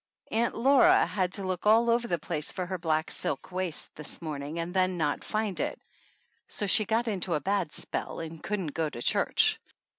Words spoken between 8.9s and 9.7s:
church.